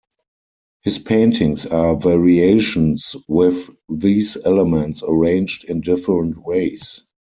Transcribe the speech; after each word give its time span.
His 0.81 0.97
paintings 0.97 1.67
are 1.67 1.95
variations 1.95 3.15
with 3.27 3.69
these 3.87 4.35
elements 4.35 5.03
arranged 5.07 5.65
in 5.65 5.81
different 5.81 6.43
ways. 6.43 7.01